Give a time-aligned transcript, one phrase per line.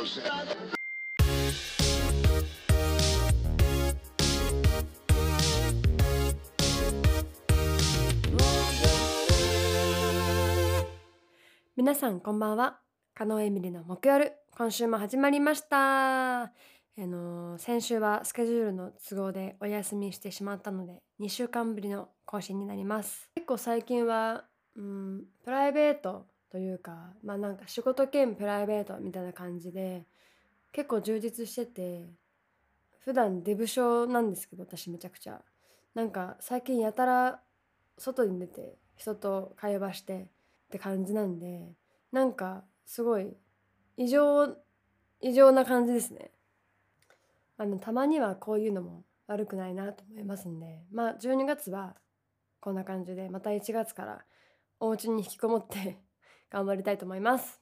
[0.00, 0.80] no sense.
[11.76, 12.80] 皆さんこんばんは。
[13.14, 14.30] 加納エミリの木曜日。
[14.56, 16.42] 今週も始まりました。
[16.44, 16.52] あ
[16.98, 23.30] の先週はスケジュールの都合でお休みしてしまったので2週間ぶりの更新になります。
[23.34, 24.44] 結構最近は
[24.76, 30.04] うんプライベートというかまあなんか仕事兼プライベートみたいな感じで
[30.72, 32.08] 結構充実してて
[33.04, 35.40] 普段デブ症なんですけど私めちゃくちゃ。
[35.94, 37.40] なんか最近やたら
[37.98, 40.26] 外に出て人と会話してっ
[40.70, 41.72] て感じなんで
[42.12, 43.34] なんかすごい
[43.96, 44.56] 異常
[45.20, 46.30] 異常な感じですね。
[47.58, 51.94] あのたまにはこういうのも悪くないなと思いますんでまあ12月は
[52.60, 54.24] こんな感じでまた1月から
[54.78, 55.98] お家に引きこもって
[56.50, 57.60] 頑張りたいと思います、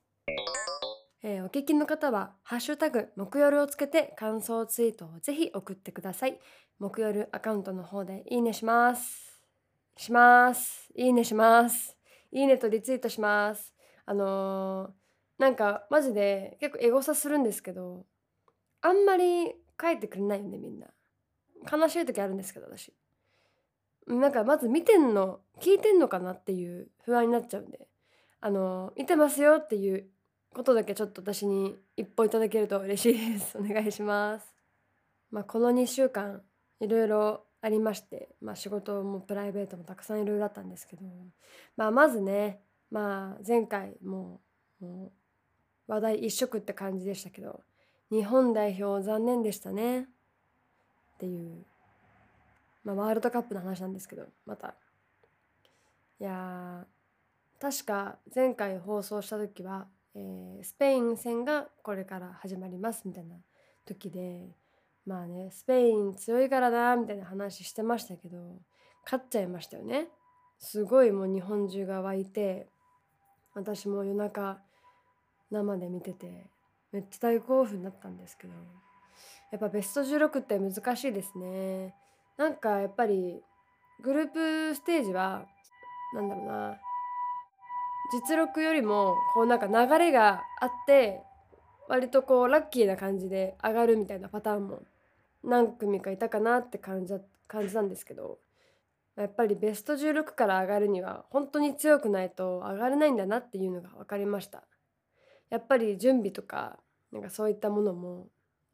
[1.23, 6.41] えーお聞きの方は「ハッシュタグ木曜日」をつけて感想ツイートをぜひ送ってください。
[6.78, 9.42] 木曜日アカウントの方でいいねします。
[9.97, 10.89] します。
[10.95, 11.98] いいねします。
[12.30, 13.75] いいねとリツイートします。
[14.06, 14.92] あのー
[15.42, 18.06] なんかマジで結構エゴサするんですけど
[18.80, 20.86] あんまり書いてくれないよねみんな。
[21.70, 22.95] 悲しい時あるんですけど私。
[24.06, 27.89] なんかまず見てんの聞いてんのかなっていう不安になっちゃうんで。
[28.41, 30.06] あの見てますよっていう
[30.55, 33.58] ことだけちょっと私に一歩いただけると嬉しいです。
[33.58, 34.55] お願いします。
[35.30, 36.42] まあこの2週間
[36.80, 41.03] いろいろありまして、まあ、仕事もプライベートもたくさんいろいろあったんですけど、
[41.77, 44.41] まあ、まずね、まあ、前回も
[44.78, 45.12] も
[45.89, 47.64] う話題一色って感じでしたけど
[48.11, 50.02] 日本代表残念でしたね。
[50.02, 50.06] っ
[51.19, 51.64] ていう、
[52.84, 54.77] まあ、ワールドカップの話なんですけどまた。
[56.20, 56.98] いやー
[57.61, 63.37] 確か前回放送した時は、えースペイン戦がこれから始まりますみたいな
[63.87, 64.48] 時で
[65.06, 68.59] まあねスペイン強いからなみたいな話してましたけど
[69.05, 70.08] 勝っちゃいましたよね。
[70.58, 72.67] すごいもう日本中が湧いて
[73.55, 74.58] 私も夜中
[75.51, 76.46] 生で見てて
[76.92, 78.52] めっちゃ大興奮だったんですけど
[79.52, 81.95] やっぱベスト16って難しいですね。
[82.36, 83.42] なんかやっぱり
[84.02, 85.46] グループステージは
[86.14, 86.79] なんだろうな
[88.13, 91.20] 実力よりもこうなんか流れがあって
[91.89, 94.83] 割とこうラッキーな感じで上がるみたいなパターンも
[95.45, 97.14] 何組かいたかなって感じ
[97.46, 98.39] 感じなんですけど
[99.17, 104.63] やっぱりベスト16から上がるには本当に強くないと上がれないんだなっていうのが分かりました。
[105.51, 106.79] やっぱり準備とか
[107.11, 108.29] なんかそういったものも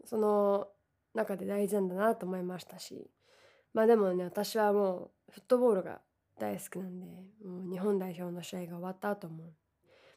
[0.04, 0.68] その
[1.14, 3.08] 中で大事なんだなと思いましたし
[3.72, 6.00] まあでもね私はもうフットボールが
[6.38, 7.06] 大好きなんで
[7.44, 9.44] もう日本代表の試合が終わった後も、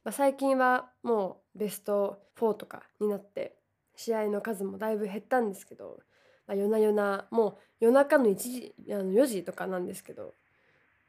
[0.04, 3.56] まあ、最近はもうベスト4とかになって
[3.96, 6.00] 試合の数もだいぶ減ったんですけど、
[6.48, 10.34] まあ、夜な夜なもう夜中の1時あの4時とかなんですけど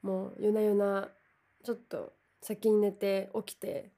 [0.03, 1.09] もう夜な夜な
[1.65, 3.91] ちょっと先に寝て起きて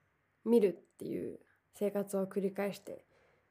[0.44, 1.38] 見るっていう
[1.74, 3.04] 生活を繰り返して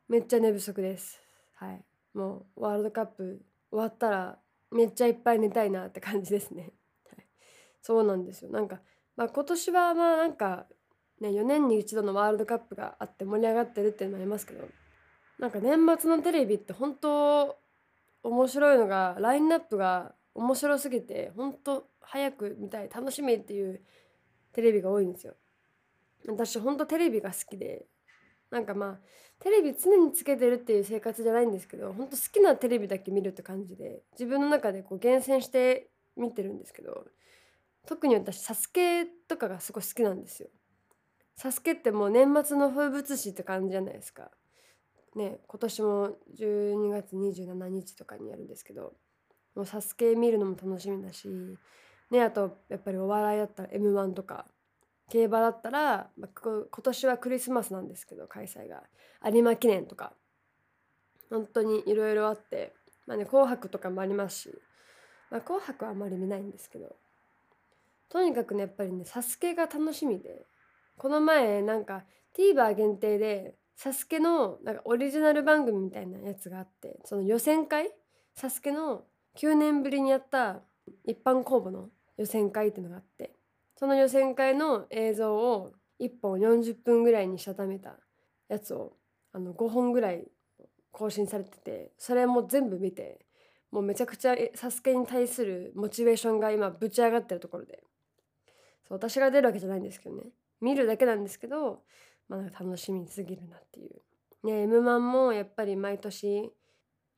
[0.07, 1.19] めっちゃ寝不足です。
[1.55, 1.83] はい。
[2.13, 4.39] もうワールドカップ終わったら
[4.71, 6.71] めっちゃいっぱい寝たいなって感じですね、
[7.81, 8.51] そうなんですよ。
[8.51, 8.79] なんか、
[9.15, 10.65] まあ、今年はまあなんか
[11.21, 14.67] ね4年に一度のワールドカップがあって盛り上がってるっていうのもありますけど
[15.39, 17.57] なんか年末のテレビって本当
[18.23, 23.81] 面白いのがラインナップが面白すぎて本当早く見たい楽しみっていう
[24.53, 25.35] テレビが多いんですよ。
[26.27, 27.85] 私本当テレビが好きで
[28.51, 28.99] なんかまあ
[29.39, 37.05] テレビ常につけてるっていう生活じゃないんですけど本当好きなテレビだけ見るって感じで自分の中でこう厳選して見てるんですけど
[37.89, 40.49] 特に私「サスケとかがすごい好きなんですよ。
[41.35, 44.29] サスケってもう年末の風物詩って感じじゃないですか。
[45.15, 48.93] ね今年も12月27日とかにやるんですけど
[49.55, 51.27] もうサスケ見るのも楽しみだし
[52.11, 54.45] ねあとやっぱりお笑いだったら m 1とか
[55.09, 58.83] 競馬だったら、まあ、今年はクリスマスなんですけど開催が
[59.25, 60.13] 有馬記念とか
[61.31, 62.75] 本当にいろいろあって、
[63.07, 64.61] まあね、紅白とかもありますし、
[65.31, 66.95] まあ、紅白はあんまり見ないんですけど
[68.09, 70.45] とにかくねやっぱりね「サスケが楽しみで。
[70.99, 72.03] この前なんか
[72.37, 77.89] TVer 限定で「サスケのなんかオリジナル番組みたいなやつがあってその予選会
[78.35, 79.05] 「サスケの
[79.37, 80.61] 9年ぶりにやった
[81.05, 83.33] 一般公募の予選会っていうのがあって
[83.77, 85.71] その予選会の映像を
[86.01, 87.97] 1本40分ぐらいにしたためた
[88.49, 88.97] やつを
[89.31, 90.27] あの5本ぐらい
[90.91, 93.25] 更新されててそれも全部見て
[93.71, 97.83] もうめちゃくちゃえサスケに対するモチベーションが今ぶち上がってるところで。
[98.89, 100.23] そう私が出るわけじゃないんですけどね。
[100.59, 101.83] 見るだけなんですけど、
[102.27, 104.01] まあ、なんか楽しみすぎるなっていう。
[104.43, 106.51] ね M1 もやっぱり毎年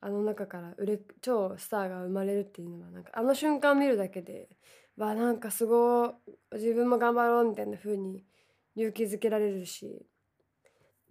[0.00, 4.48] あの中から売れ超スターが生まれるっていうのはなんかあの瞬間を見るだけで
[4.96, 6.10] わなんかすごい
[6.54, 8.24] 自分も頑張ろうみたいな風に
[8.74, 10.06] 勇気づけられるし。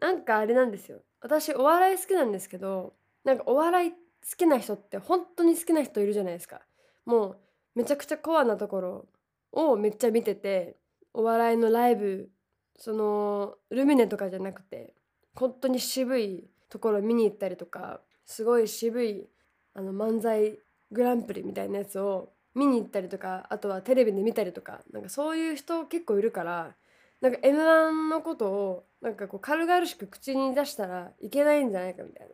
[0.01, 1.03] なんかあれなんですよ。
[1.21, 3.97] 私お笑い好きなんですけどなんかお笑い好
[4.35, 6.61] きな人って本当に好きな人いるじゃないですか。
[7.05, 7.37] もう
[7.75, 9.07] めちゃくちゃコアなところ
[9.51, 10.77] をめっちゃ見てて
[11.13, 12.29] お笑いのライブ
[12.77, 14.93] そのルミネとかじゃなくて
[15.35, 19.27] 本当に渋いところ見に行ったりとかすごい渋い
[19.73, 20.57] あの漫才
[20.91, 26.75] グランプリみたいなやつを見に行ったりとかあとはテレビで見たりとかなんかそういう人結構いるから
[27.21, 32.27] なんか m 1のことをなんかこう軽々しく口に出したらいけないんじゃないかみたい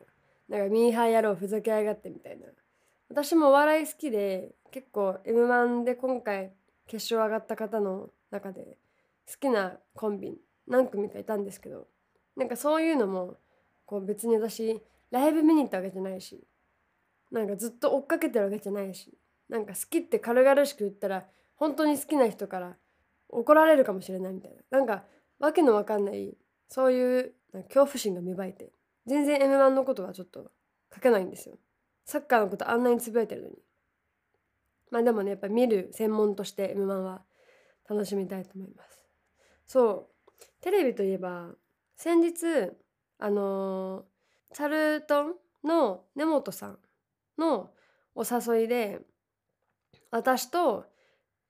[0.49, 0.57] な。
[0.57, 2.47] なんかミーハー野郎ふざけやがってみたいな。
[3.09, 6.53] 私もお笑い好きで結構 m 1で今回
[6.87, 8.77] 決勝上がった方の中で
[9.27, 10.37] 好きなコンビ
[10.67, 11.87] 何組かいたんですけど
[12.35, 13.37] なんかそういうのも
[13.85, 14.81] こう別に私
[15.11, 16.43] ライブ見に行ったわけじゃないし
[17.31, 19.17] なんかずっと追っかけてるわけじゃないし
[19.49, 21.25] なんか好きって軽々しく言ったら
[21.55, 22.75] 本当に好きな人から
[23.29, 24.79] 怒られるかもしれないみたいな。
[24.79, 25.03] なんか
[25.39, 26.35] わけのわかんない
[26.69, 28.71] そういう恐怖心が芽生えて
[29.05, 30.51] 全然 m 1のことはちょっと
[30.93, 31.57] 書けないんですよ。
[32.05, 33.55] サッカーのことあんなにつぶやいてるのに。
[34.91, 37.21] まあでもねやっぱ見る専門として m 1は
[37.89, 39.05] 楽しみたいと思います
[39.65, 41.51] そうテレビといえば
[41.95, 42.45] 先日
[43.19, 46.77] あのー、チャルトンの根本さん
[47.37, 47.71] の
[48.15, 48.99] お誘いで
[50.11, 50.85] 私と、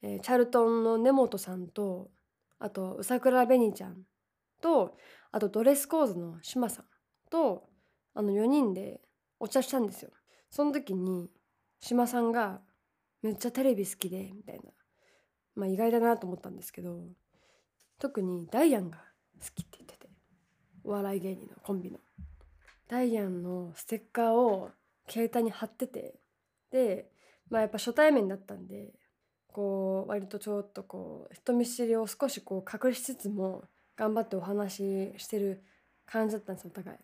[0.01, 2.09] えー、チャルトンの根本さんと
[2.59, 3.97] あとうさくらべにちゃん
[4.61, 4.97] と
[5.31, 6.85] あとドレスコーズの志麻さん
[7.29, 7.69] と
[8.13, 9.01] あの4人で
[9.39, 10.09] お茶したんですよ。
[10.49, 11.29] その時に
[11.79, 12.61] 志麻さんが
[13.21, 14.71] めっちゃテレビ好きでみたいな。
[15.55, 17.01] まあ意外だなと思ったんですけど
[17.99, 18.97] 特にダイアンが
[19.39, 20.09] 好きって言ってて。
[20.83, 21.99] お笑い芸人のコンビの。
[22.87, 24.71] ダイアンのステッカーを
[25.09, 26.15] 携帯に貼ってて。
[26.71, 27.09] で
[27.49, 28.93] まあやっぱ初対面だったんで
[29.47, 33.63] こう割とちょっとこう人見知りを少しこう隠しつつも
[33.95, 35.63] 頑張ってお話ししてる
[36.05, 36.97] 感じだったんですお互い。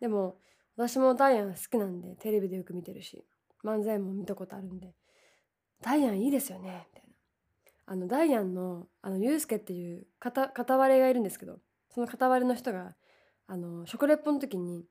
[0.00, 0.38] でも
[0.76, 3.24] 私もダイアン好きなんでテレビでよく見てるし
[3.62, 4.94] 漫才も見たことあるんで
[5.82, 6.86] ダイアンいいですよね。
[6.94, 7.14] みたいな。
[7.86, 11.58] あのダイアンのあのユースケっていう片片割れがいるんですけど
[11.92, 12.94] その片割れの人が
[13.48, 14.84] あの食レポの時に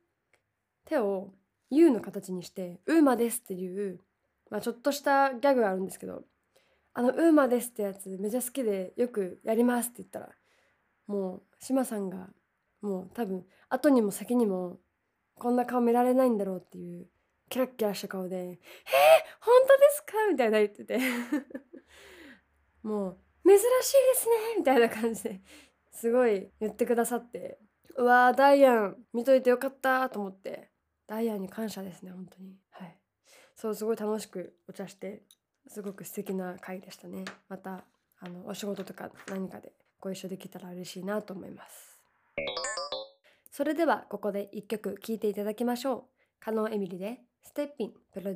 [0.84, 1.34] 手を
[1.70, 4.02] U の形にして「ウーマです」っていう、
[4.50, 6.26] まあ、ちょっとしたギャグがあるんですけど
[6.94, 10.30] 「あのウーマです」ってやつめちゃ好きでよくやりますって言ったら
[11.08, 12.30] もう志麻さんが
[12.82, 14.80] もう多分後にも先にも
[15.36, 17.08] こんな顔見られないんだろうっていう
[17.50, 18.58] キラッキラした顔で「えー、
[19.42, 21.00] 本当ですか?」みたいな言ってて。
[22.84, 23.82] もう「珍しいで
[24.16, 25.42] すね」みたいな感じで
[25.92, 27.60] すごい言ってくださって
[27.96, 30.70] うわーダイアン見といてよかったと思って。
[31.06, 32.56] ダイアンに感謝ですね本当に。
[32.70, 32.96] はい。
[33.56, 35.24] そうすごい楽しくお茶して
[35.68, 37.26] すごく素敵な回でしたね。
[37.50, 37.84] また
[38.20, 42.00] あのお仕事とか何かでご一緒できたら嬉しいなと思います。
[43.52, 46.04] それではここで一曲聴いていただきましょう。
[46.40, 48.32] 加納エミリでステッピンプロ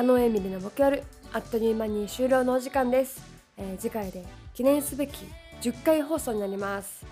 [0.00, 1.02] デュースバイイックバル加納エミリの木曜日
[1.34, 3.22] あっという間に終了のお時間です、
[3.58, 5.12] えー次回で記念すべき
[5.60, 7.04] 10回放送になります。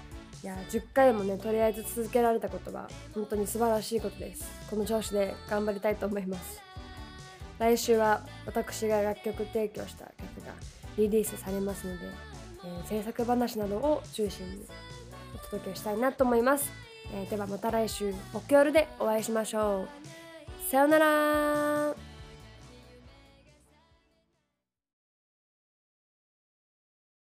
[0.43, 4.51] いや10回もねとりあえず続けられたことは本当に素晴らしいことです。
[4.71, 6.63] この調子で頑張りたいと思います。
[7.59, 10.55] 来週は私が楽曲提供した曲が
[10.97, 12.07] リリースされますので、
[12.65, 14.67] えー制作話などを中心に
[15.35, 16.71] お届けしたいなと思います、
[17.13, 20.71] えーではまた来週木曜日でお会いしましょう。
[20.71, 22.08] さようなら。